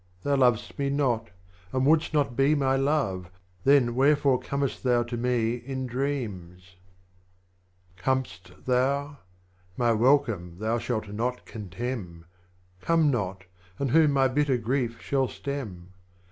[0.23, 1.29] Thou lov'st me not,
[1.71, 3.29] and wouldst not be my Love,
[3.65, 6.77] Then wherefore comest thou to me in Dreams?
[8.03, 8.03] 17.
[8.03, 9.17] Com'st thou?
[9.77, 12.25] My Welcome thou shalt not contemn;
[12.81, 13.43] Come not,
[13.77, 15.93] and who my bitter Grief shall stem